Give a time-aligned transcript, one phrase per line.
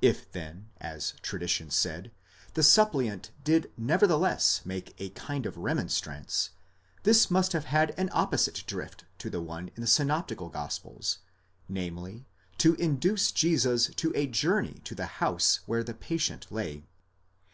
[0.00, 2.10] If then, as tradition said,
[2.54, 6.48] the suppliant did nevertheless make a kind of remonstrance,
[7.02, 11.18] this must have had an opposite drift to the one in the synoptical gospels,
[11.68, 12.24] namely,
[12.56, 16.84] to induce Jesus to a journey to the house where the patient lay.